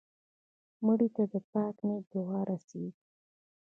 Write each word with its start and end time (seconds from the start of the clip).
مړه 0.85 1.07
ته 1.15 1.23
د 1.33 1.35
پاک 1.51 1.75
نیت 1.87 2.05
دعا 2.13 2.39
رسېږي 2.49 2.99